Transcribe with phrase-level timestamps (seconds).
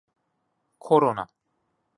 [0.79, 1.29] コロナ